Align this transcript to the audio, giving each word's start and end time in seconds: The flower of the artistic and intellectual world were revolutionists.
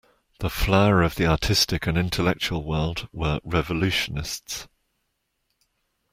The 0.39 0.49
flower 0.49 1.03
of 1.03 1.13
the 1.13 1.27
artistic 1.27 1.85
and 1.85 1.95
intellectual 1.95 2.63
world 2.63 3.07
were 3.13 3.39
revolutionists. 3.43 4.67